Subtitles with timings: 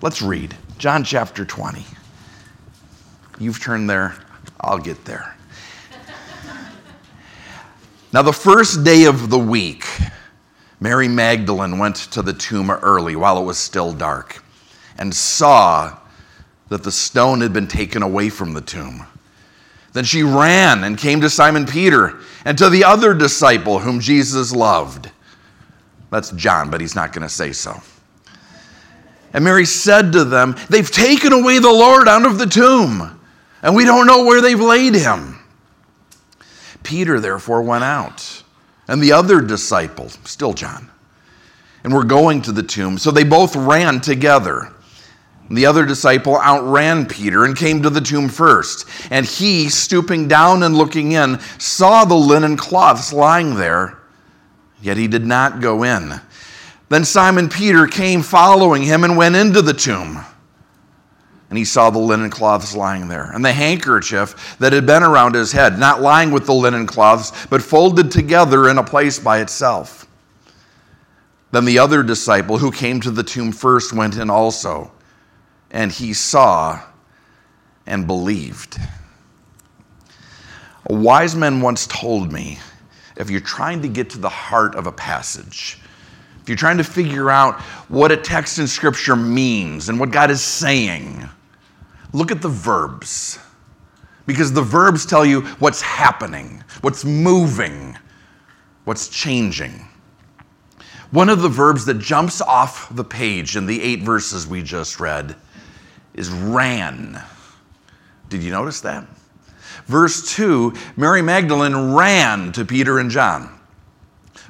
[0.00, 1.84] Let's read John chapter 20.
[3.40, 4.14] You've turned there,
[4.60, 5.34] I'll get there.
[8.12, 9.84] now, the first day of the week,
[10.78, 14.40] Mary Magdalene went to the tomb early while it was still dark
[14.98, 15.98] and saw
[16.68, 19.04] that the stone had been taken away from the tomb.
[19.94, 24.52] Then she ran and came to Simon Peter and to the other disciple whom Jesus
[24.52, 25.10] loved.
[26.10, 27.82] That's John, but he's not going to say so.
[29.32, 33.20] And Mary said to them, They've taken away the Lord out of the tomb,
[33.62, 35.38] and we don't know where they've laid him.
[36.82, 38.42] Peter therefore went out,
[38.86, 40.90] and the other disciple, still John,
[41.84, 42.96] and were going to the tomb.
[42.98, 44.72] So they both ran together.
[45.50, 48.86] The other disciple outran Peter and came to the tomb first.
[49.10, 53.98] And he, stooping down and looking in, saw the linen cloths lying there,
[54.82, 56.20] yet he did not go in.
[56.88, 60.24] Then Simon Peter came following him and went into the tomb.
[61.50, 65.34] And he saw the linen cloths lying there, and the handkerchief that had been around
[65.34, 69.40] his head, not lying with the linen cloths, but folded together in a place by
[69.40, 70.06] itself.
[71.50, 74.92] Then the other disciple who came to the tomb first went in also,
[75.70, 76.82] and he saw
[77.86, 78.78] and believed.
[80.90, 82.58] A wise man once told me
[83.16, 85.78] if you're trying to get to the heart of a passage,
[86.48, 87.60] if you're trying to figure out
[87.90, 91.28] what a text in Scripture means and what God is saying,
[92.14, 93.38] look at the verbs.
[94.24, 97.98] Because the verbs tell you what's happening, what's moving,
[98.84, 99.86] what's changing.
[101.10, 104.98] One of the verbs that jumps off the page in the eight verses we just
[104.98, 105.36] read
[106.14, 107.22] is ran.
[108.30, 109.06] Did you notice that?
[109.84, 113.57] Verse 2 Mary Magdalene ran to Peter and John.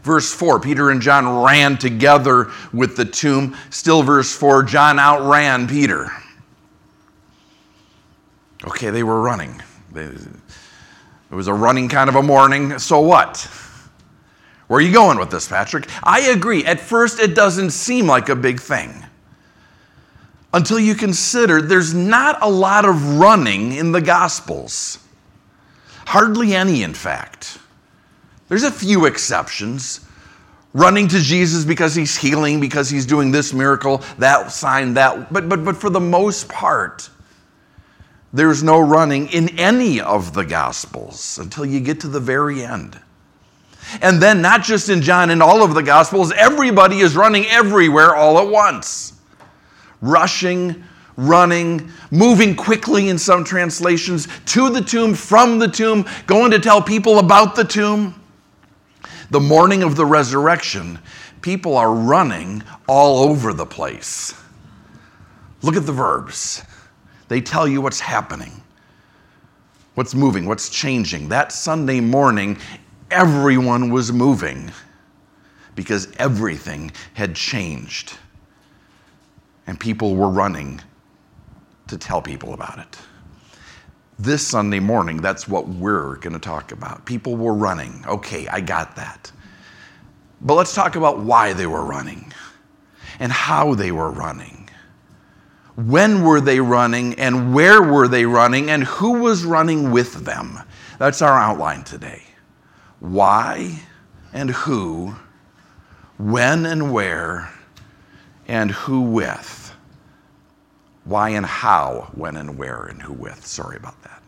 [0.03, 3.57] Verse 4, Peter and John ran together with the tomb.
[3.71, 6.11] Still, verse 4, John outran Peter.
[8.67, 9.61] Okay, they were running.
[9.95, 10.21] it
[11.31, 12.79] was a running kind of a morning.
[12.79, 13.49] So what?
[14.67, 15.89] Where are you going with this, Patrick?
[16.03, 16.65] I agree.
[16.65, 19.05] At first, it doesn't seem like a big thing
[20.53, 24.99] until you consider there's not a lot of running in the Gospels.
[26.07, 27.59] Hardly any, in fact.
[28.49, 30.01] There's a few exceptions.
[30.75, 35.33] Running to Jesus because he's healing, because he's doing this miracle, that sign, that.
[35.33, 37.09] But, but, but for the most part,
[38.33, 43.01] there's no running in any of the Gospels until you get to the very end.
[44.03, 48.15] And then, not just in John, in all of the Gospels, everybody is running everywhere
[48.15, 49.15] all at once.
[50.03, 50.85] Rushing,
[51.17, 56.83] running, moving quickly in some translations, to the tomb, from the tomb, going to tell
[56.83, 58.15] people about the tomb.
[59.31, 60.99] The morning of the resurrection,
[61.43, 64.35] people are running all over the place.
[65.63, 66.63] Look at the verbs.
[67.29, 68.53] They tell you what's happening,
[69.95, 71.29] what's moving, what's changing.
[71.29, 72.57] That Sunday morning,
[73.11, 74.71] everyone was moving
[75.75, 78.15] because everything had changed.
[79.67, 80.81] And people were running
[81.89, 82.97] to tell people about it.
[84.21, 87.05] This Sunday morning, that's what we're going to talk about.
[87.05, 88.05] People were running.
[88.07, 89.31] Okay, I got that.
[90.41, 92.33] But let's talk about why they were running
[93.21, 94.69] and how they were running.
[95.77, 100.59] When were they running and where were they running and who was running with them?
[100.99, 102.23] That's our outline today.
[102.99, 103.79] Why
[104.33, 105.15] and who,
[106.19, 107.53] when and where,
[108.49, 109.58] and who with.
[111.09, 113.47] Why and how, when and where, and who with.
[113.47, 114.23] Sorry about that.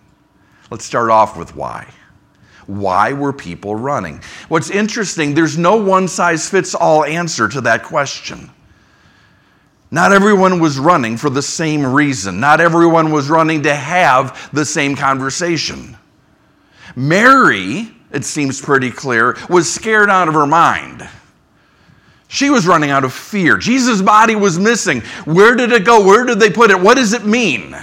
[0.71, 1.87] Let's start off with why.
[2.67, 4.23] Why were people running?
[4.49, 8.51] What's interesting, there's no one size fits all answer to that question.
[9.91, 12.41] Not everyone was running for the same reason.
[12.41, 15.99] Not everyone was running to have the same conversation.
[16.97, 21.07] Mary, it seems pretty clear, was scared out of her mind.
[22.33, 23.57] She was running out of fear.
[23.57, 25.01] Jesus' body was missing.
[25.25, 26.07] Where did it go?
[26.07, 26.81] Where did they put it?
[26.81, 27.77] What does it mean?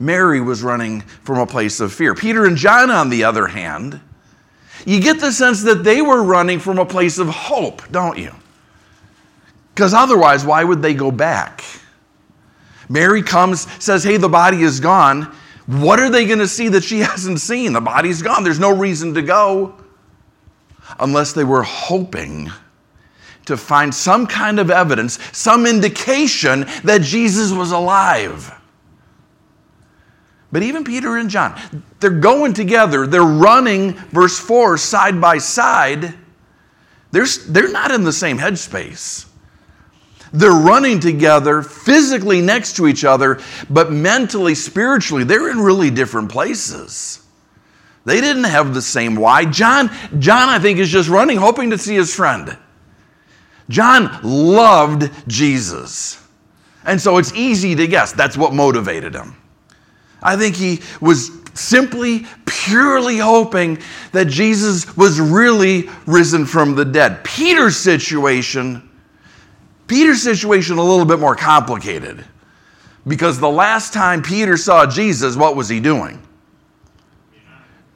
[0.00, 2.14] Mary was running from a place of fear.
[2.14, 4.00] Peter and John, on the other hand,
[4.86, 8.32] you get the sense that they were running from a place of hope, don't you?
[9.74, 11.62] Because otherwise, why would they go back?
[12.88, 15.24] Mary comes, says, Hey, the body is gone.
[15.66, 17.74] What are they going to see that she hasn't seen?
[17.74, 18.44] The body's gone.
[18.44, 19.83] There's no reason to go
[20.98, 22.50] unless they were hoping
[23.46, 28.52] to find some kind of evidence, some indication that Jesus was alive.
[30.50, 31.58] But even Peter and John,
[31.98, 36.14] they're going together, they're running, verse 4, side by side.
[37.10, 39.26] They're, they're not in the same headspace.
[40.32, 46.30] They're running together, physically next to each other, but mentally, spiritually, they're in really different
[46.30, 47.23] places.
[48.04, 49.46] They didn't have the same why.
[49.46, 52.56] John, John, I think, is just running, hoping to see his friend.
[53.68, 56.20] John loved Jesus.
[56.84, 59.36] And so it's easy to guess that's what motivated him.
[60.22, 63.78] I think he was simply, purely hoping
[64.12, 67.24] that Jesus was really risen from the dead.
[67.24, 68.90] Peter's situation,
[69.86, 72.24] Peter's situation a little bit more complicated.
[73.06, 76.20] Because the last time Peter saw Jesus, what was he doing?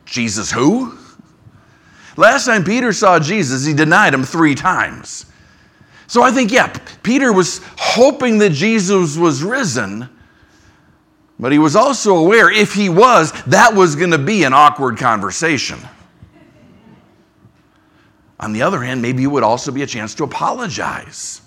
[0.08, 0.96] Jesus who?
[2.16, 5.26] Last time Peter saw Jesus, he denied him three times.
[6.06, 10.08] So I think, yeah, Peter was hoping that Jesus was risen,
[11.38, 14.96] but he was also aware if he was, that was going to be an awkward
[14.96, 15.78] conversation.
[18.40, 21.42] On the other hand, maybe it would also be a chance to apologize.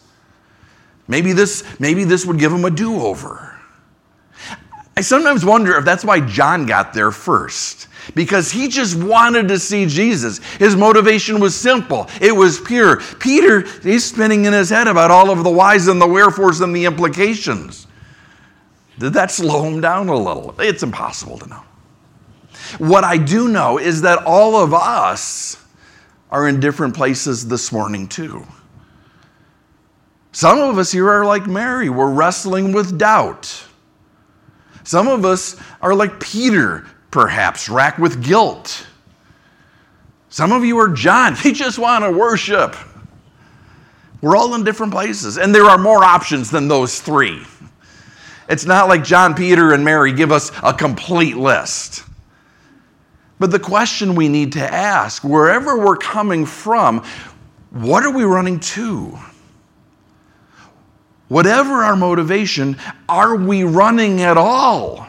[1.08, 3.60] Maybe this, maybe this would give him a do over.
[4.96, 9.60] I sometimes wonder if that's why John got there first because he just wanted to
[9.60, 10.40] see Jesus.
[10.58, 13.02] His motivation was simple, it was pure.
[13.20, 16.76] Peter, he's spinning in his head about all of the whys and the wherefores and
[16.76, 17.88] the implications.
[19.00, 20.54] Did that slow him down a little?
[20.60, 21.64] It's impossible to know.
[22.78, 25.64] What I do know is that all of us
[26.30, 28.46] are in different places this morning, too.
[30.32, 33.66] Some of us here are like Mary, we're wrestling with doubt.
[34.84, 38.88] Some of us are like Peter, perhaps, racked with guilt.
[40.30, 42.76] Some of you are John, you just want to worship.
[44.22, 47.44] We're all in different places, and there are more options than those three.
[48.48, 52.04] It's not like John, Peter, and Mary give us a complete list.
[53.40, 57.04] But the question we need to ask, wherever we're coming from,
[57.72, 59.18] what are we running to?
[61.30, 62.78] Whatever our motivation,
[63.10, 65.08] are we running at all?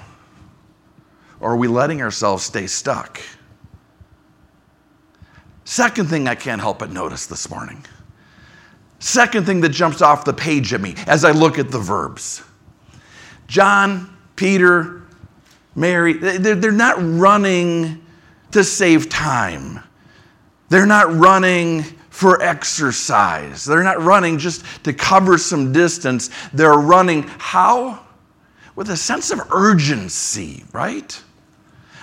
[1.42, 3.20] Or are we letting ourselves stay stuck?
[5.64, 7.84] Second thing I can't help but notice this morning.
[9.00, 12.42] Second thing that jumps off the page at me as I look at the verbs
[13.48, 15.02] John, Peter,
[15.74, 18.06] Mary, they're not running
[18.52, 19.80] to save time.
[20.68, 23.64] They're not running for exercise.
[23.64, 26.30] They're not running just to cover some distance.
[26.52, 28.06] They're running how?
[28.76, 31.20] With a sense of urgency, right?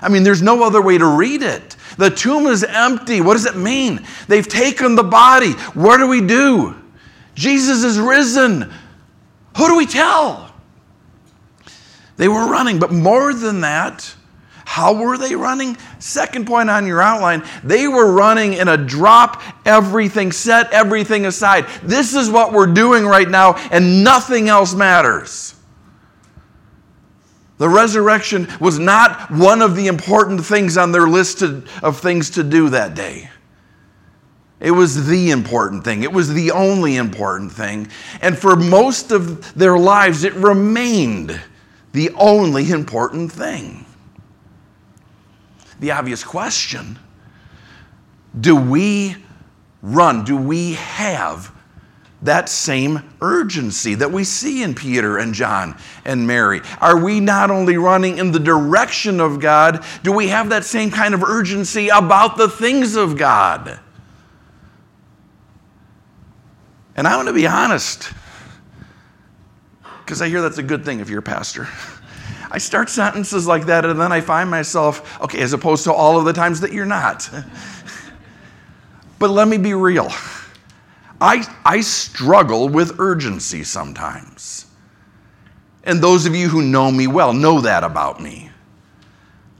[0.01, 1.75] I mean, there's no other way to read it.
[1.97, 3.21] The tomb is empty.
[3.21, 4.05] What does it mean?
[4.27, 5.51] They've taken the body.
[5.73, 6.75] What do we do?
[7.35, 8.71] Jesus is risen.
[9.57, 10.53] Who do we tell?
[12.17, 14.13] They were running, but more than that,
[14.65, 15.77] how were they running?
[15.99, 21.65] Second point on your outline, they were running in a drop everything, set everything aside.
[21.81, 25.55] This is what we're doing right now, and nothing else matters.
[27.59, 32.43] The resurrection was not one of the important things on their list of things to
[32.43, 33.29] do that day.
[34.61, 36.03] It was the important thing.
[36.03, 37.89] It was the only important thing.
[38.21, 41.39] And for most of their lives, it remained
[41.91, 43.85] the only important thing.
[45.79, 46.97] The obvious question
[48.39, 49.17] do we
[49.81, 50.23] run?
[50.23, 51.53] Do we have
[52.21, 56.61] that same urgency that we see in Peter and John and Mary?
[56.81, 60.91] Are we not only running in the direction of God, do we have that same
[60.91, 63.79] kind of urgency about the things of God?
[66.95, 68.11] And I want to be honest,
[70.03, 71.69] because I hear that's a good thing if you're a pastor.
[72.51, 76.17] I start sentences like that, and then I find myself, okay, as opposed to all
[76.17, 77.29] of the times that you're not.
[79.19, 80.11] but let me be real.
[81.21, 84.65] I, I struggle with urgency sometimes.
[85.83, 88.51] And those of you who know me well know that about me.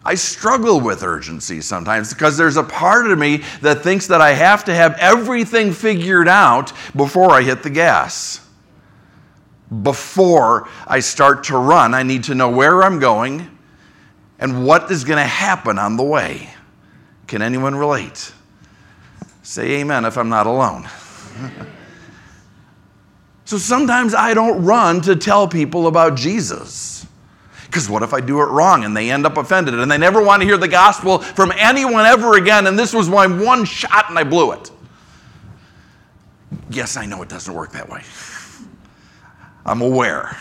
[0.06, 4.32] I struggle with urgency sometimes because there's a part of me that thinks that I
[4.34, 8.46] have to have everything figured out before I hit the gas.
[9.84, 13.56] Before I start to run, I need to know where I'm going
[14.40, 16.50] and what is going to happen on the way.
[17.28, 18.32] Can anyone relate?
[19.44, 20.88] Say amen if I'm not alone
[23.46, 27.06] so sometimes I don't run to tell people about Jesus.
[27.66, 30.24] Because what if I do it wrong and they end up offended and they never
[30.24, 34.10] want to hear the gospel from anyone ever again and this was my one shot
[34.10, 34.72] and I blew it?
[36.72, 38.02] Yes, I know it doesn't work that way.
[39.66, 40.36] I'm aware.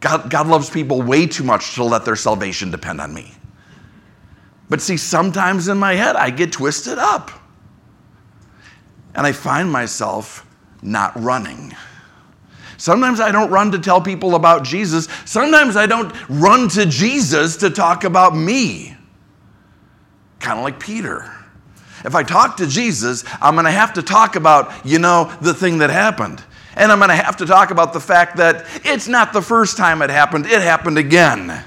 [0.00, 3.32] God, God loves people way too much to let their salvation depend on me.
[4.68, 7.30] But see, sometimes in my head, I get twisted up
[9.14, 10.46] and I find myself
[10.82, 11.74] not running.
[12.76, 15.08] Sometimes I don't run to tell people about Jesus.
[15.24, 18.96] Sometimes I don't run to Jesus to talk about me.
[20.40, 21.30] Kind of like Peter.
[22.04, 25.54] If I talk to Jesus, I'm going to have to talk about, you know, the
[25.54, 26.42] thing that happened.
[26.76, 29.76] And I'm going to have to talk about the fact that it's not the first
[29.76, 31.64] time it happened, it happened again.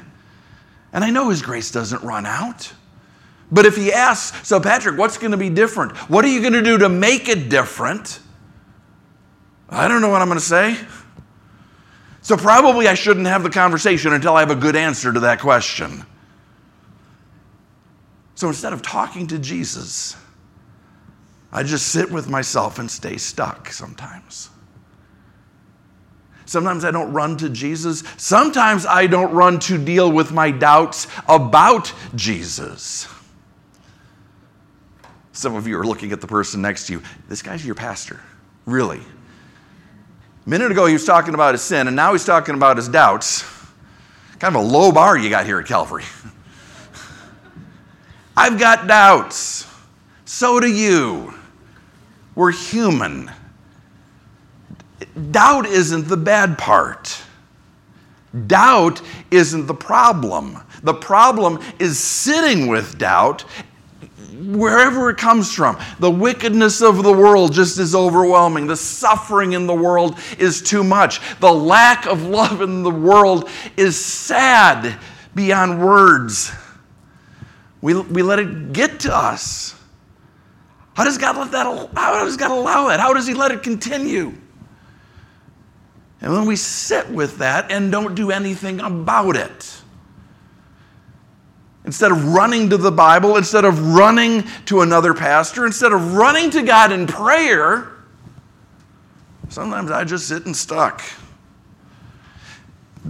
[0.94, 2.72] And I know His grace doesn't run out.
[3.52, 5.96] But if He asks, so Patrick, what's going to be different?
[6.10, 8.20] What are you going to do to make it different?
[9.70, 10.78] I don't know what I'm going to say.
[12.22, 15.40] So probably I shouldn't have the conversation until I have a good answer to that
[15.40, 16.06] question.
[18.36, 20.16] So instead of talking to Jesus,
[21.52, 24.50] I just sit with myself and stay stuck sometimes.
[26.46, 28.04] Sometimes I don't run to Jesus.
[28.18, 33.08] Sometimes I don't run to deal with my doubts about Jesus.
[35.38, 37.04] Some of you are looking at the person next to you.
[37.30, 38.20] This guy's your pastor.
[38.66, 38.98] Really?
[38.98, 42.88] A minute ago, he was talking about his sin, and now he's talking about his
[42.88, 43.44] doubts.
[44.40, 46.06] Kind of a low bar you got here at Calvary.
[48.36, 49.68] I've got doubts.
[50.26, 51.36] So do you.
[52.34, 53.30] We're human.
[55.30, 57.22] Doubt isn't the bad part.
[58.48, 60.58] Doubt isn't the problem.
[60.82, 63.46] The problem is sitting with doubt
[64.34, 65.78] wherever it comes from.
[66.00, 68.68] The wickedness of the world just is overwhelming.
[68.68, 71.20] The suffering in the world is too much.
[71.40, 75.00] The lack of love in the world is sad
[75.36, 76.52] beyond words.
[77.82, 79.76] We, we let it get to us.
[80.96, 81.66] How does God let that
[81.96, 83.00] how does God allow it?
[83.00, 84.34] How does he let it continue?
[86.22, 89.82] And when we sit with that and don't do anything about it,
[91.88, 96.50] instead of running to the Bible, instead of running to another pastor, instead of running
[96.52, 97.94] to God in prayer,
[99.48, 101.02] sometimes I just sit and stuck.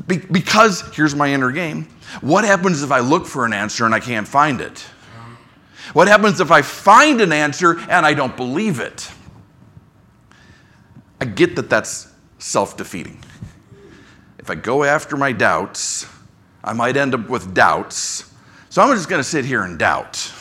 [0.06, 1.90] Be- because, here's my inner game
[2.22, 4.80] what happens if I look for an answer and I can't find it?
[5.94, 9.10] What happens if I find an answer and I don't believe it?
[11.20, 13.24] I get that that's self defeating.
[14.38, 16.06] If I go after my doubts,
[16.64, 18.28] I might end up with doubts
[18.70, 20.32] so I'm just going to sit here and doubt.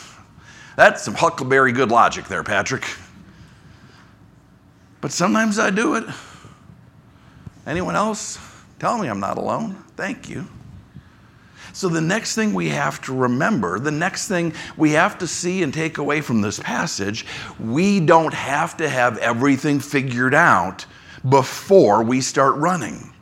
[0.75, 2.85] That's some huckleberry good logic there, Patrick.
[5.01, 6.03] But sometimes I do it.
[7.65, 8.39] Anyone else?
[8.79, 9.75] Tell me I'm not alone.
[9.95, 10.47] Thank you.
[11.73, 15.61] So, the next thing we have to remember, the next thing we have to see
[15.61, 17.25] and take away from this passage,
[17.59, 20.85] we don't have to have everything figured out
[21.29, 23.13] before we start running.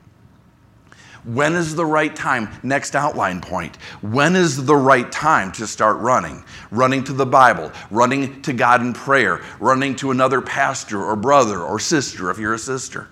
[1.26, 2.50] When is the right time?
[2.62, 3.78] Next outline point.
[4.02, 6.44] When is the right time to start running?
[6.70, 11.62] Running to the Bible, running to God in prayer, running to another pastor or brother
[11.62, 13.08] or sister if you're a sister.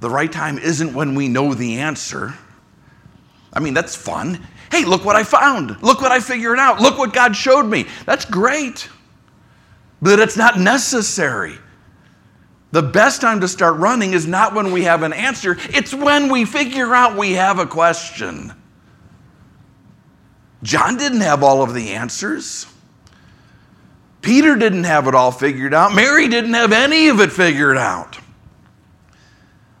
[0.00, 2.34] The right time isn't when we know the answer.
[3.52, 4.44] I mean, that's fun.
[4.72, 5.80] Hey, look what I found.
[5.82, 6.80] Look what I figured out.
[6.80, 7.86] Look what God showed me.
[8.06, 8.88] That's great.
[10.02, 11.58] But it's not necessary.
[12.72, 16.30] The best time to start running is not when we have an answer, it's when
[16.30, 18.52] we figure out we have a question.
[20.62, 22.66] John didn't have all of the answers.
[24.22, 25.94] Peter didn't have it all figured out.
[25.94, 28.18] Mary didn't have any of it figured out.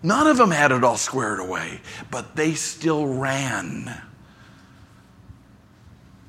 [0.02, 1.80] None of them had it all squared away,
[2.10, 4.02] but they still ran.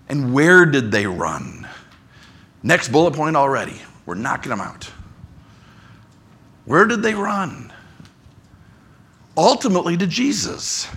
[0.10, 1.68] And where did they run?
[2.62, 3.82] Next bullet point already.
[4.06, 4.92] We're knocking them out.
[6.72, 7.70] Where did they run?
[9.36, 10.88] Ultimately to Jesus.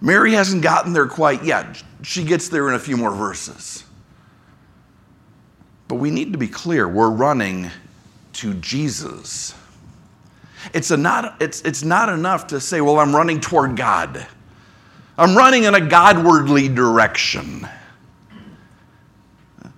[0.00, 1.80] Mary hasn't gotten there quite yet.
[2.02, 3.84] She gets there in a few more verses.
[5.86, 7.70] But we need to be clear we're running
[8.32, 9.54] to Jesus.
[10.74, 14.26] It's, a not, it's, it's not enough to say, well, I'm running toward God.
[15.16, 17.68] I'm running in a Godwardly direction.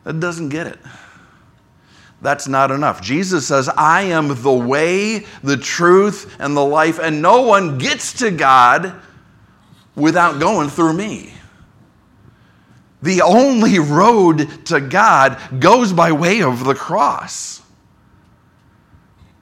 [0.04, 0.78] That doesn't get it
[2.25, 3.02] that's not enough.
[3.02, 8.14] Jesus says, I am the way, the truth, and the life, and no one gets
[8.14, 8.95] to God
[9.95, 11.35] without going through me.
[13.02, 17.61] The only road to God goes by way of the cross.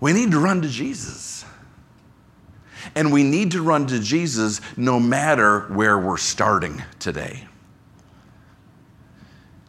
[0.01, 1.45] We need to run to Jesus.
[2.97, 7.47] And we need to run to Jesus no matter where we're starting today.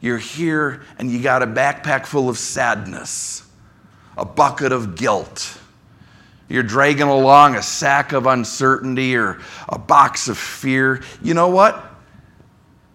[0.03, 3.41] You're here and you got a backpack full of sadness,
[4.17, 5.57] a bucket of guilt.
[6.50, 11.01] You're dragging along a sack of uncertainty or a box of fear.
[11.22, 11.81] You know what?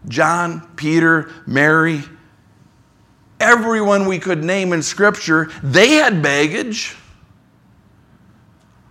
[0.06, 2.02] John, Peter, Mary,
[3.40, 6.94] everyone we could name in Scripture, they had baggage.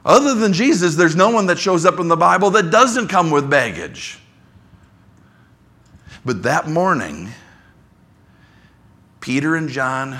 [0.03, 3.29] Other than Jesus, there's no one that shows up in the Bible that doesn't come
[3.29, 4.17] with baggage.
[6.25, 7.29] But that morning,
[9.27, 10.17] Peter and John,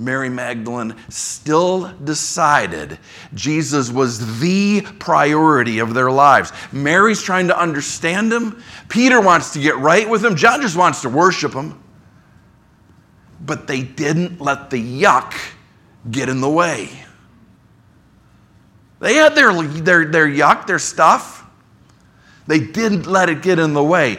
[0.00, 2.98] Mary Magdalene still decided
[3.32, 6.52] Jesus was the priority of their lives.
[6.72, 8.60] Mary's trying to understand him.
[8.88, 10.34] Peter wants to get right with him.
[10.34, 11.80] John just wants to worship him.
[13.40, 15.34] But they didn't let the yuck
[16.10, 16.90] get in the way.
[18.98, 21.48] They had their, their, their yuck, their stuff.
[22.48, 24.18] They didn't let it get in the way.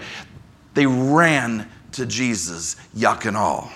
[0.76, 3.70] They ran to Jesus, yuck and all.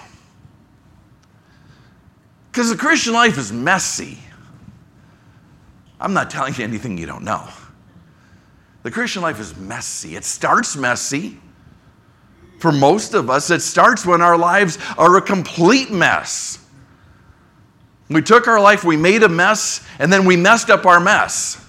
[2.53, 4.19] Because the Christian life is messy.
[5.99, 7.47] I'm not telling you anything you don't know.
[8.83, 10.15] The Christian life is messy.
[10.15, 11.39] It starts messy.
[12.59, 16.59] For most of us, it starts when our lives are a complete mess.
[18.07, 21.59] We took our life, we made a mess, and then we messed up our mess.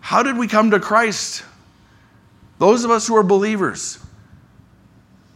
[0.00, 1.44] How did we come to Christ?
[2.58, 4.01] Those of us who are believers.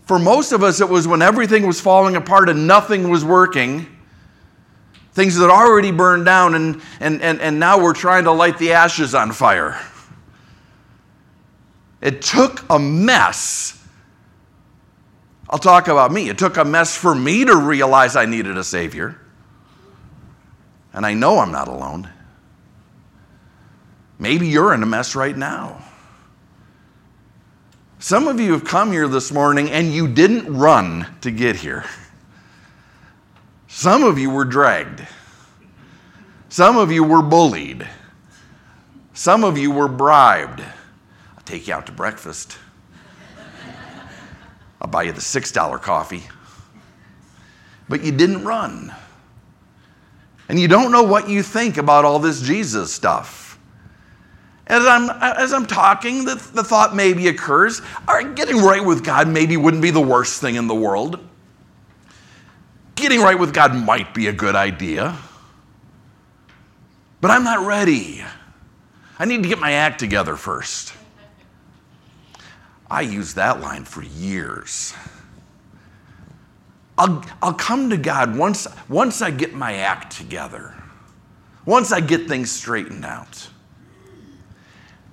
[0.06, 3.86] For most of us, it was when everything was falling apart and nothing was working.
[5.12, 8.72] Things that already burned down, and, and, and, and now we're trying to light the
[8.72, 9.80] ashes on fire.
[12.00, 13.76] It took a mess
[15.48, 16.28] I'll talk about me.
[16.28, 19.20] It took a mess for me to realize I needed a Savior.
[20.92, 22.10] And I know I'm not alone.
[24.18, 25.84] Maybe you're in a mess right now.
[28.06, 31.84] Some of you have come here this morning and you didn't run to get here.
[33.66, 35.04] Some of you were dragged.
[36.48, 37.84] Some of you were bullied.
[39.12, 40.60] Some of you were bribed.
[40.60, 42.58] I'll take you out to breakfast.
[44.80, 46.22] I'll buy you the $6 coffee.
[47.88, 48.94] But you didn't run.
[50.48, 53.45] And you don't know what you think about all this Jesus stuff.
[54.66, 59.04] As I'm, as I'm talking, the, the thought maybe occurs all right, getting right with
[59.04, 61.20] God maybe wouldn't be the worst thing in the world.
[62.96, 65.16] Getting right with God might be a good idea.
[67.20, 68.24] But I'm not ready.
[69.18, 70.92] I need to get my act together first.
[72.90, 74.94] I used that line for years.
[76.98, 80.74] I'll, I'll come to God once, once I get my act together,
[81.64, 83.48] once I get things straightened out.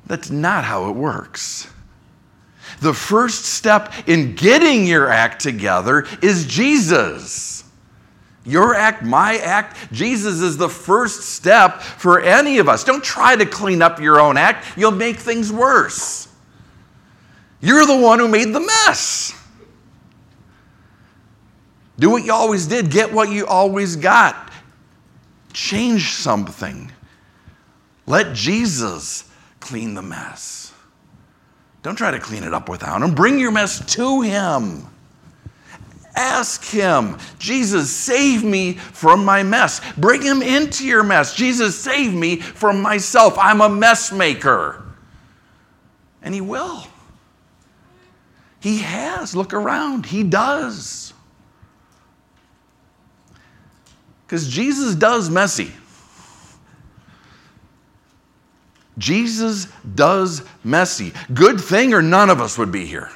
[0.06, 1.68] That's not how it works.
[2.82, 7.63] The first step in getting your act together is Jesus.
[8.46, 12.84] Your act, my act, Jesus is the first step for any of us.
[12.84, 16.28] Don't try to clean up your own act, you'll make things worse.
[17.62, 19.34] You're the one who made the mess.
[21.98, 24.52] Do what you always did, get what you always got.
[25.54, 26.92] Change something.
[28.06, 29.30] Let Jesus
[29.63, 30.73] clean the mess.
[31.84, 33.15] Don't try to clean it up without him.
[33.15, 34.86] Bring your mess to him.
[36.15, 39.82] Ask him, Jesus, save me from my mess.
[39.97, 41.34] Bring him into your mess.
[41.34, 43.36] Jesus, save me from myself.
[43.39, 44.84] I'm a mess maker.
[46.21, 46.86] And he will.
[48.60, 49.36] He has.
[49.36, 50.06] Look around.
[50.06, 51.13] He does.
[54.26, 55.71] Because Jesus does messy.
[58.97, 61.13] Jesus does messy.
[61.34, 63.10] Good thing, or none of us would be here.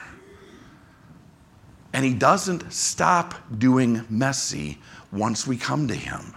[1.93, 4.79] And he doesn't stop doing messy
[5.11, 6.35] once we come to him.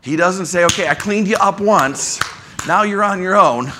[0.00, 2.20] He doesn't say, okay, I cleaned you up once,
[2.66, 3.72] now you're on your own.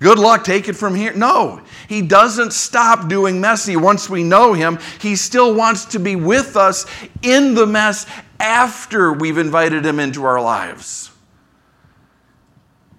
[0.00, 1.14] Good luck, take it from here.
[1.14, 4.78] No, he doesn't stop doing messy once we know him.
[5.00, 6.84] He still wants to be with us
[7.22, 8.06] in the mess
[8.40, 11.10] after we've invited him into our lives.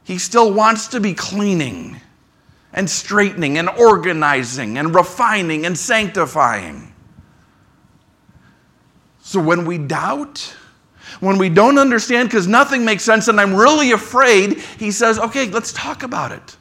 [0.06, 2.00] He still wants to be cleaning
[2.72, 6.94] and straightening and organizing and refining and sanctifying.
[9.22, 10.56] So when we doubt,
[11.20, 15.50] when we don't understand because nothing makes sense and I'm really afraid, he says, okay,
[15.50, 16.56] let's talk about it.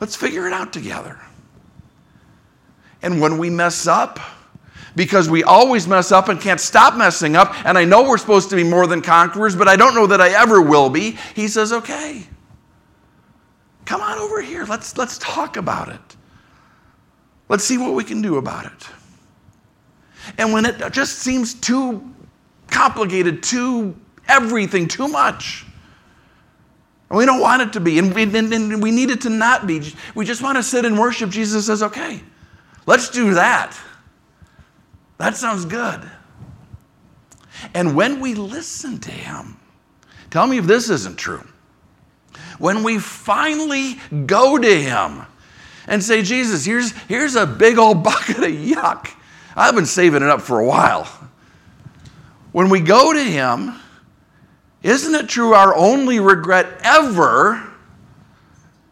[0.00, 1.20] Let's figure it out together.
[3.00, 4.18] And when we mess up,
[4.98, 8.50] because we always mess up and can't stop messing up, and I know we're supposed
[8.50, 11.46] to be more than conquerors, but I don't know that I ever will be, he
[11.46, 12.24] says, okay,
[13.84, 14.64] come on over here.
[14.64, 16.16] Let's, let's talk about it.
[17.48, 18.88] Let's see what we can do about it.
[20.36, 22.12] And when it just seems too
[22.66, 25.64] complicated, too everything, too much,
[27.08, 29.30] and we don't want it to be, and we, and, and we need it to
[29.30, 29.94] not be.
[30.16, 31.30] We just want to sit and worship.
[31.30, 32.20] Jesus says, okay,
[32.84, 33.78] let's do that.
[35.18, 36.00] That sounds good.
[37.74, 39.58] And when we listen to Him,
[40.30, 41.46] Tell me if this isn't true.
[42.58, 45.22] When we finally go to Him
[45.86, 49.10] and say, Jesus, here's, here's a big old bucket of yuck.
[49.56, 51.04] I've been saving it up for a while.
[52.52, 53.74] When we go to Him,
[54.82, 57.64] isn't it true our only regret ever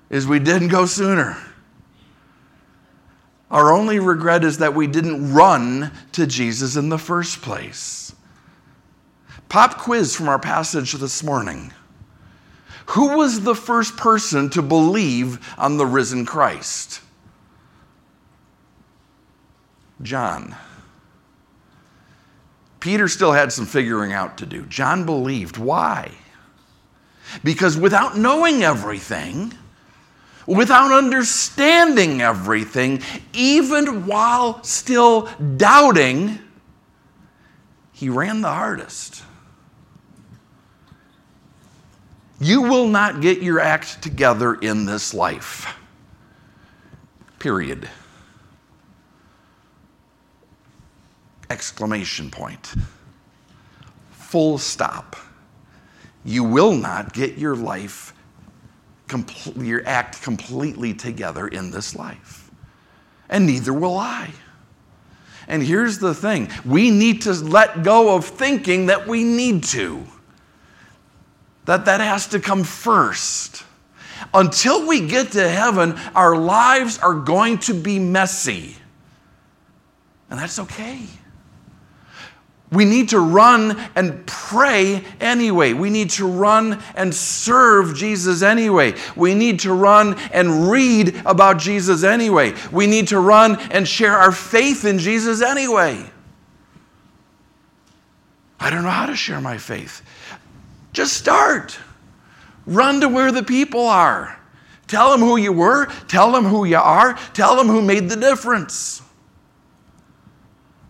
[0.09, 1.37] is we didn't go sooner?
[3.51, 8.15] Our only regret is that we didn't run to Jesus in the first place.
[9.49, 11.73] Pop quiz from our passage this morning.
[12.91, 17.01] Who was the first person to believe on the risen Christ?
[20.03, 20.55] John.
[22.81, 24.63] Peter still had some figuring out to do.
[24.67, 25.57] John believed.
[25.57, 26.13] Why?
[27.43, 29.53] Because without knowing everything,
[30.47, 36.39] without understanding everything, even while still doubting,
[37.93, 39.23] he ran the hardest.
[42.39, 45.75] You will not get your act together in this life.
[47.39, 47.89] Period.
[51.49, 52.75] Exclamation point.
[54.11, 55.17] Full stop.
[56.25, 58.13] You will not get your life,
[59.57, 62.51] your act completely together in this life.
[63.29, 64.31] And neither will I.
[65.49, 70.07] And here's the thing we need to let go of thinking that we need to
[71.67, 73.65] that that has to come first.
[74.33, 78.77] Until we get to heaven, our lives are going to be messy.
[80.31, 81.03] And that's okay.
[82.73, 85.73] We need to run and pray anyway.
[85.73, 88.95] We need to run and serve Jesus anyway.
[89.15, 92.55] We need to run and read about Jesus anyway.
[92.73, 96.11] We need to run and share our faith in Jesus anyway.
[98.59, 100.03] I don't know how to share my faith.
[100.93, 101.79] Just start.
[102.67, 104.37] Run to where the people are.
[104.89, 108.17] Tell them who you were, tell them who you are, tell them who made the
[108.17, 109.03] difference.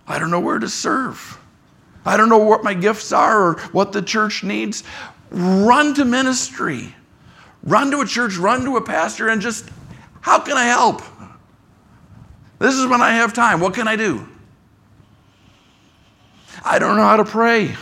[0.06, 1.38] I don't know where to serve.
[2.06, 4.84] I don't know what my gifts are or what the church needs.
[5.30, 6.94] Run to ministry.
[7.64, 9.68] Run to a church, run to a pastor, and just,
[10.20, 11.02] how can I help?
[12.60, 13.60] This is when I have time.
[13.60, 14.26] What can I do?
[16.64, 17.74] I don't know how to pray.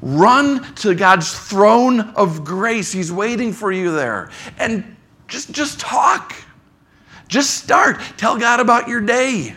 [0.00, 2.92] Run to God's throne of grace.
[2.92, 4.30] He's waiting for you there.
[4.58, 4.96] And
[5.28, 6.34] just, just talk.
[7.28, 8.00] Just start.
[8.16, 9.54] Tell God about your day.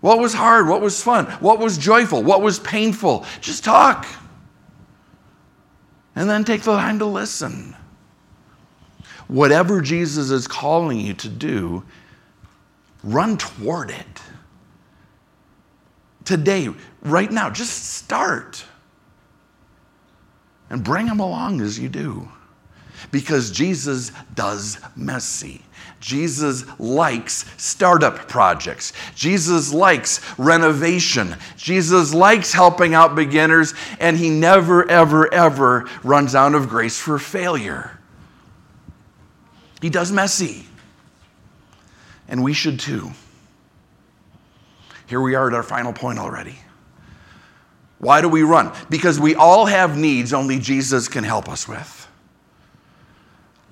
[0.00, 0.66] What was hard?
[0.66, 1.26] What was fun?
[1.40, 2.22] What was joyful?
[2.22, 3.26] What was painful?
[3.40, 4.06] Just talk.
[6.16, 7.76] And then take the time to listen.
[9.28, 11.84] Whatever Jesus is calling you to do,
[13.04, 14.22] run toward it.
[16.24, 16.68] Today,
[17.02, 18.64] right now, just start
[20.68, 22.28] and bring them along as you do.
[23.10, 25.62] Because Jesus does messy.
[26.00, 28.94] Jesus likes startup projects.
[29.14, 31.36] Jesus likes renovation.
[31.56, 37.18] Jesus likes helping out beginners, and he never, ever, ever runs out of grace for
[37.18, 37.98] failure.
[39.82, 40.66] He does messy.
[42.28, 43.10] And we should too.
[45.06, 46.56] Here we are at our final point already.
[47.98, 48.72] Why do we run?
[48.88, 51.99] Because we all have needs only Jesus can help us with.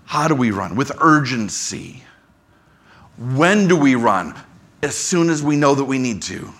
[0.08, 0.74] How do we run?
[0.74, 2.02] With urgency.
[3.18, 4.34] When do we run?
[4.82, 6.50] As soon as we know that we need to.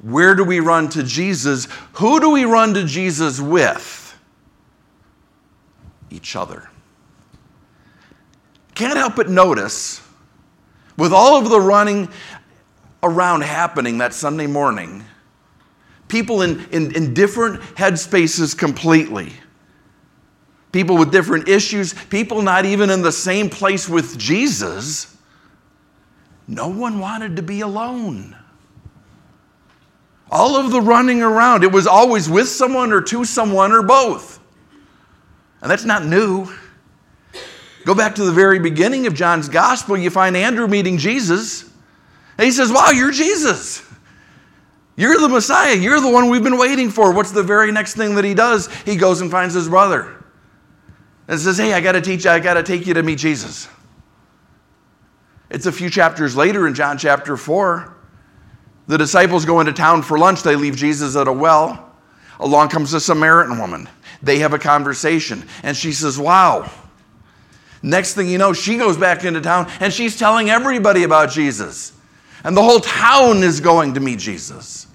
[0.00, 1.66] Where do we run to Jesus?
[1.94, 4.16] Who do we run to Jesus with?
[6.08, 6.70] Each other.
[8.76, 10.00] Can't help but notice,
[10.96, 12.08] with all of the running
[13.02, 15.04] around happening that Sunday morning,
[16.06, 19.32] people in, in, in different headspaces completely.
[20.72, 25.14] People with different issues, people not even in the same place with Jesus.
[26.48, 28.34] No one wanted to be alone.
[30.30, 34.40] All of the running around, it was always with someone or to someone or both.
[35.60, 36.50] And that's not new.
[37.84, 41.64] Go back to the very beginning of John's gospel, you find Andrew meeting Jesus.
[42.38, 43.86] And he says, Wow, you're Jesus.
[44.96, 45.74] You're the Messiah.
[45.74, 47.12] You're the one we've been waiting for.
[47.12, 48.72] What's the very next thing that he does?
[48.84, 50.21] He goes and finds his brother
[51.28, 53.18] and says, Hey, I got to teach you, I got to take you to meet
[53.18, 53.68] Jesus.
[55.50, 57.94] It's a few chapters later in John chapter 4.
[58.86, 60.42] The disciples go into town for lunch.
[60.42, 61.90] They leave Jesus at a well.
[62.40, 63.88] Along comes a Samaritan woman.
[64.22, 66.70] They have a conversation, and she says, Wow.
[67.82, 71.92] Next thing you know, she goes back into town and she's telling everybody about Jesus.
[72.44, 74.86] And the whole town is going to meet Jesus.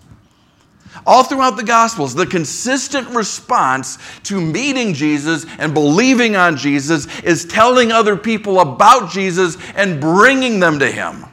[1.06, 7.46] All throughout the Gospels, the consistent response to meeting Jesus and believing on Jesus is
[7.46, 11.26] telling other people about Jesus and bringing them to Him.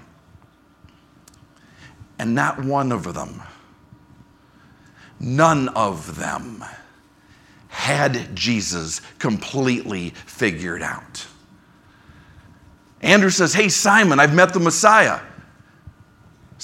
[2.18, 3.42] And not one of them,
[5.18, 6.64] none of them
[7.68, 11.27] had Jesus completely figured out.
[13.03, 15.20] Andrew says, Hey, Simon, I've met the Messiah.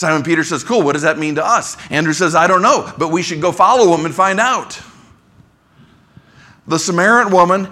[0.00, 1.76] Simon Peter says, Cool, what does that mean to us?
[1.90, 4.80] Andrew says, I don't know, but we should go follow him and find out.
[6.66, 7.68] The Samaritan woman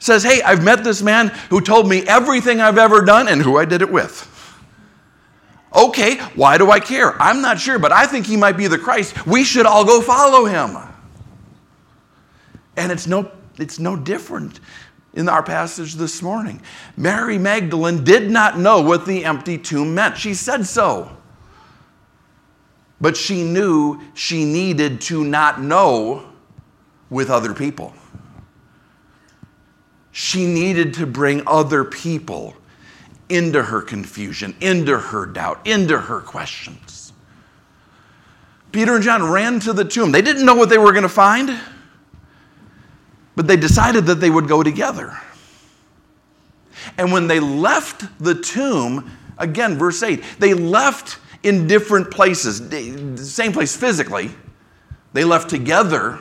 [0.00, 3.56] says, Hey, I've met this man who told me everything I've ever done and who
[3.56, 4.26] I did it with.
[5.72, 7.14] Okay, why do I care?
[7.22, 9.24] I'm not sure, but I think he might be the Christ.
[9.24, 10.76] We should all go follow him.
[12.76, 14.58] And it's no, it's no different
[15.14, 16.62] in our passage this morning.
[16.96, 20.18] Mary Magdalene did not know what the empty tomb meant.
[20.18, 21.16] She said so.
[23.00, 26.30] But she knew she needed to not know
[27.08, 27.94] with other people.
[30.12, 32.54] She needed to bring other people
[33.28, 37.12] into her confusion, into her doubt, into her questions.
[38.72, 40.12] Peter and John ran to the tomb.
[40.12, 41.58] They didn't know what they were going to find,
[43.34, 45.18] but they decided that they would go together.
[46.98, 52.58] And when they left the tomb, again, verse 8, they left in different places,
[53.32, 54.30] same place physically.
[55.12, 56.20] They left together,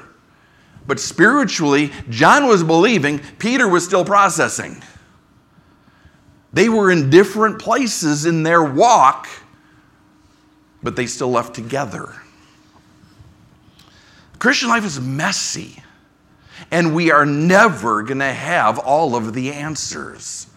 [0.88, 4.82] but spiritually, John was believing, Peter was still processing.
[6.52, 9.28] They were in different places in their walk,
[10.82, 12.16] but they still left together.
[14.40, 15.84] Christian life is messy,
[16.72, 20.48] and we are never going to have all of the answers.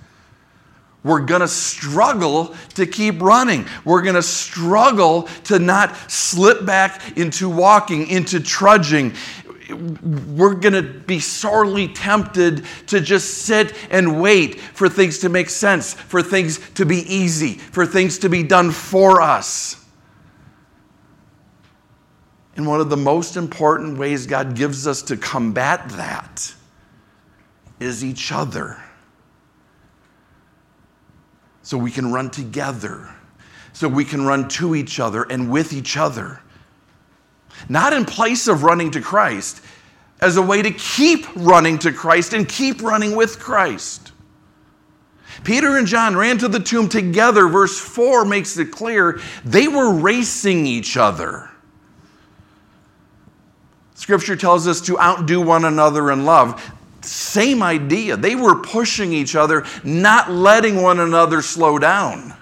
[1.05, 3.67] We're going to struggle to keep running.
[3.85, 9.15] We're going to struggle to not slip back into walking, into trudging.
[9.69, 15.51] We're going to be sorely tempted to just sit and wait for things to make
[15.51, 19.85] sense, for things to be easy, for things to be done for us.
[22.55, 26.55] And one of the most important ways God gives us to combat that
[27.81, 28.81] is each other
[31.63, 33.15] so we can run together,
[33.73, 36.41] so we can run to each other and with each other.
[37.69, 39.63] Not in place of running to Christ,
[40.21, 44.13] as a way to keep running to Christ and keep running with Christ.
[45.45, 47.49] Peter and John ran to the tomb together.
[47.49, 51.51] Verse 4 makes it clear they were racing each other.
[53.95, 56.73] Scripture tells us to outdo one another in love.
[57.05, 58.17] Same idea.
[58.17, 62.35] They were pushing each other, not letting one another slow down.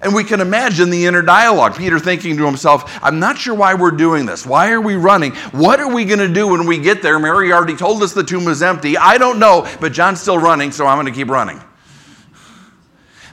[0.00, 1.76] And we can imagine the inner dialogue.
[1.76, 4.44] Peter thinking to himself, I'm not sure why we're doing this.
[4.44, 5.32] Why are we running?
[5.52, 7.18] What are we going to do when we get there?
[7.18, 8.98] Mary already told us the tomb is empty.
[8.98, 11.58] I don't know, but John's still running, so I'm going to keep running.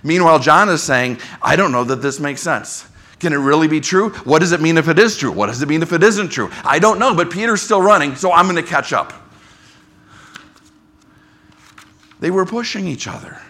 [0.02, 2.88] Meanwhile, John is saying, I don't know that this makes sense.
[3.20, 4.12] Can it really be true?
[4.24, 5.32] What does it mean if it is true?
[5.32, 6.50] What does it mean if it isn't true?
[6.64, 9.14] I don't know, but Peter's still running, so I'm going to catch up.
[12.22, 13.42] They were pushing each other,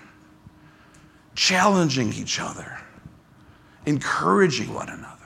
[1.36, 2.80] challenging each other,
[3.86, 5.18] encouraging one another.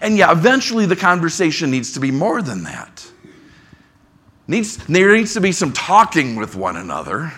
[0.00, 3.06] And yeah, eventually the conversation needs to be more than that.
[4.46, 7.32] Needs, there needs to be some talking with one another.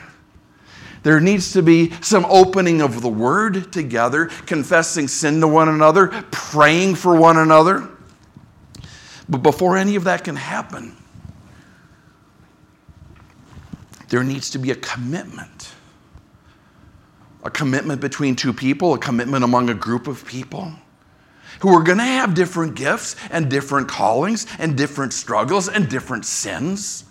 [1.02, 6.08] There needs to be some opening of the word together, confessing sin to one another,
[6.30, 7.88] praying for one another.
[9.28, 10.96] But before any of that can happen,
[14.08, 15.72] there needs to be a commitment.
[17.44, 20.72] A commitment between two people, a commitment among a group of people
[21.60, 26.24] who are going to have different gifts and different callings and different struggles and different
[26.24, 27.04] sins.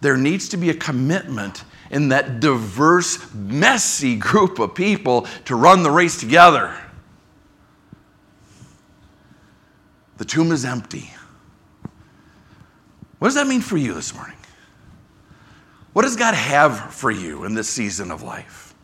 [0.00, 5.82] There needs to be a commitment in that diverse, messy group of people to run
[5.82, 6.76] the race together.
[10.18, 11.10] The tomb is empty.
[13.18, 14.37] What does that mean for you this morning?
[15.92, 18.74] What does God have for you in this season of life?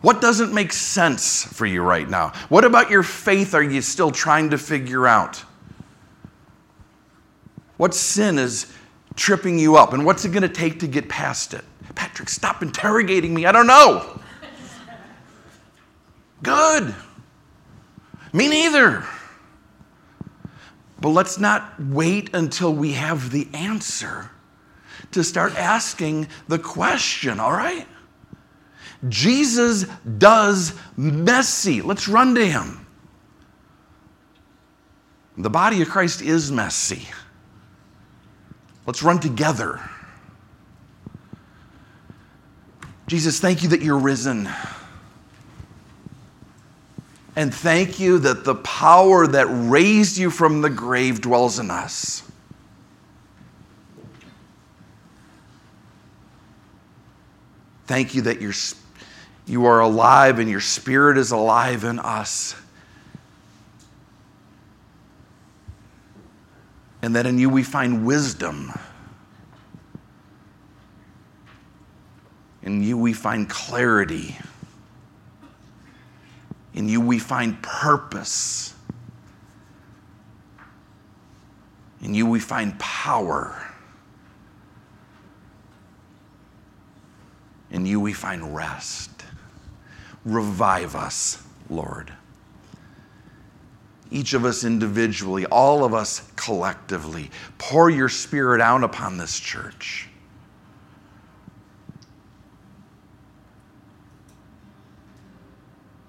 [0.00, 2.32] What doesn't make sense for you right now?
[2.48, 5.44] What about your faith are you still trying to figure out?
[7.76, 8.72] What sin is
[9.14, 9.92] tripping you up?
[9.92, 11.64] And what's it going to take to get past it?
[11.94, 13.46] Patrick, stop interrogating me.
[13.46, 14.20] I don't know.
[16.42, 16.94] Good.
[18.32, 19.04] Me neither.
[21.00, 24.30] But let's not wait until we have the answer
[25.12, 27.86] to start asking the question, all right?
[29.08, 29.84] Jesus
[30.18, 31.82] does messy.
[31.82, 32.86] Let's run to him.
[35.36, 37.08] The body of Christ is messy.
[38.86, 39.80] Let's run together.
[43.06, 44.48] Jesus, thank you that you're risen.
[47.34, 52.30] And thank you that the power that raised you from the grave dwells in us.
[57.92, 58.54] Thank you that you're,
[59.46, 62.54] you are alive and your spirit is alive in us.
[67.02, 68.72] And that in you we find wisdom.
[72.62, 74.38] In you we find clarity.
[76.72, 78.74] In you we find purpose.
[82.00, 83.71] In you we find power.
[87.72, 89.10] In you we find rest.
[90.24, 92.12] Revive us, Lord.
[94.10, 97.30] Each of us individually, all of us collectively.
[97.56, 100.08] Pour your spirit out upon this church.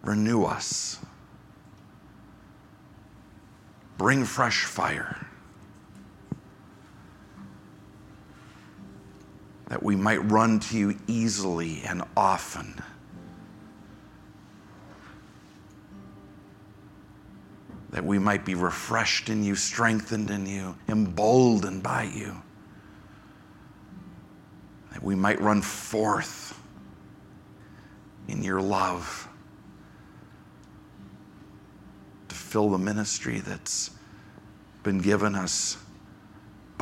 [0.01, 0.99] Renew us.
[3.97, 5.25] Bring fresh fire.
[9.67, 12.81] That we might run to you easily and often.
[17.91, 22.41] That we might be refreshed in you, strengthened in you, emboldened by you.
[24.91, 26.59] That we might run forth
[28.27, 29.27] in your love.
[32.33, 33.91] to fill the ministry that's
[34.81, 35.77] been given us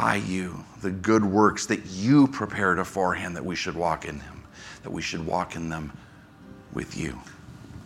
[0.02, 4.44] by you, the good works that you prepared beforehand that we should walk in them,
[4.82, 5.96] that we should walk in them
[6.74, 7.22] with you.